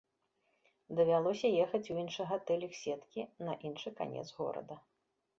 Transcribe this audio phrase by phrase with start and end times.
[0.99, 4.79] Давялося ехаць у іншы гатэль іх сеткі на іншы канец горада.